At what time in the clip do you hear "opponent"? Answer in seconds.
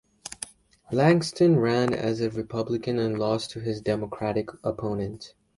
4.63-5.35